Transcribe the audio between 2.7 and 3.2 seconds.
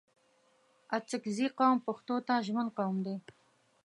قوم دی